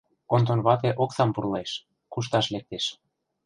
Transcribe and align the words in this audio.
Онтон 0.35 0.59
вате 0.65 0.89
оксам 1.03 1.29
пурлеш, 1.35 1.71
кушташ 2.13 2.45
лектеш. 2.53 2.85